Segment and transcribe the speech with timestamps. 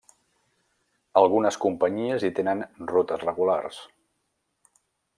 [1.21, 2.65] Algunes companyies hi tenen
[2.95, 3.79] rutes regulars.